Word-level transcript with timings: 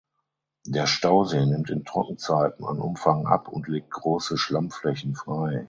Der 0.65 0.87
Stausee 0.87 1.45
nimmt 1.45 1.69
in 1.69 1.85
Trockenzeiten 1.85 2.65
an 2.65 2.79
Umfang 2.79 3.27
ab 3.27 3.47
und 3.47 3.67
legt 3.67 3.91
große 3.91 4.35
Schlammflächen 4.35 5.13
frei. 5.13 5.59